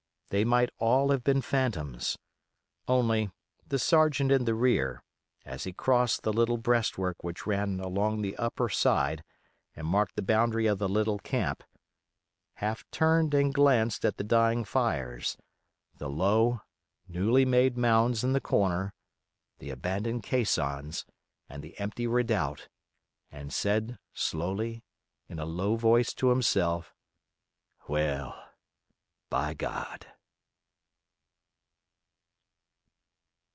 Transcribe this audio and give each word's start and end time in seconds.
They 0.31 0.45
might 0.45 0.69
all 0.77 1.09
have 1.09 1.25
been 1.25 1.41
phantoms. 1.41 2.17
Only, 2.87 3.31
the 3.67 3.77
sergeant 3.77 4.31
in 4.31 4.45
the 4.45 4.53
rear, 4.55 5.03
as 5.43 5.65
he 5.65 5.73
crossed 5.73 6.21
the 6.23 6.31
little 6.31 6.55
breastwork 6.55 7.21
which 7.21 7.45
ran 7.45 7.81
along 7.81 8.21
the 8.21 8.37
upper 8.37 8.69
side 8.69 9.25
and 9.75 9.85
marked 9.85 10.15
the 10.15 10.21
boundary 10.21 10.67
of 10.67 10.79
the 10.79 10.87
little 10.87 11.19
camp, 11.19 11.65
half 12.53 12.89
turned 12.91 13.33
and 13.33 13.53
glanced 13.53 14.05
at 14.05 14.15
the 14.15 14.23
dying 14.23 14.63
fires, 14.63 15.35
the 15.97 16.09
low, 16.09 16.61
newly 17.09 17.43
made 17.43 17.75
mounds 17.77 18.23
in 18.23 18.31
the 18.31 18.39
corner, 18.39 18.93
the 19.59 19.69
abandoned 19.69 20.23
caissons, 20.23 21.05
and 21.49 21.61
the 21.61 21.77
empty 21.77 22.07
redoubt, 22.07 22.69
and 23.33 23.51
said, 23.53 23.99
slowly, 24.13 24.81
in 25.27 25.39
a 25.39 25.45
low 25.45 25.75
voice 25.75 26.13
to 26.13 26.29
himself, 26.29 26.95
"Well, 27.89 28.41
by 29.29 29.53
God!" 29.53 30.05